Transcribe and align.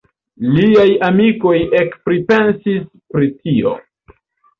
Liaj 0.51 0.85
amikoj 1.07 1.53
ekpripensis 1.79 2.87
pri 3.13 3.29
tio. 3.43 3.75